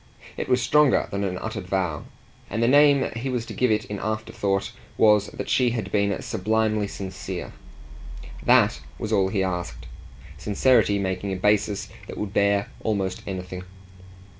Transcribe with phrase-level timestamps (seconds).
[0.35, 2.05] It was stronger than an uttered vow,
[2.49, 6.19] and the name he was to give it in afterthought was that she had been
[6.23, 7.53] sublimely sincere.
[8.43, 9.85] THAT was all he asked
[10.39, 13.63] sincerity making a basis that would bear almost anything.